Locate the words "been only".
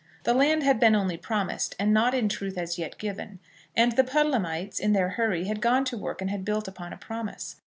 0.79-1.15